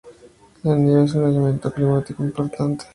[0.63, 2.85] La nieve es un elemento climático importante.